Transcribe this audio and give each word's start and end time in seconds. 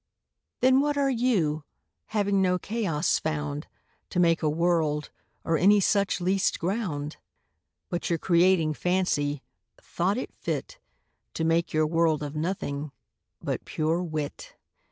Then 0.61 0.79
what 0.79 0.97
are 0.97 1.11
You, 1.11 1.63
having 2.07 2.41
no 2.41 2.57
Chaos 2.57 3.19
found 3.19 3.67
To 4.09 4.19
make 4.19 4.41
a 4.41 4.49
World, 4.49 5.11
or 5.43 5.59
any 5.59 5.79
such 5.79 6.19
least 6.19 6.57
ground? 6.57 7.17
But 7.87 8.09
your 8.09 8.17
Creating 8.17 8.73
Fancy, 8.73 9.43
thought 9.79 10.17
it 10.17 10.33
fit 10.33 10.79
To 11.35 11.43
make 11.43 11.71
your 11.71 11.85
World 11.85 12.23
of 12.23 12.35
Nothing, 12.35 12.91
but 13.43 13.63
pure 13.63 14.01
Wit. 14.01 14.55